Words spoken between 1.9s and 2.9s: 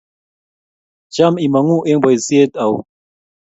boisiet au?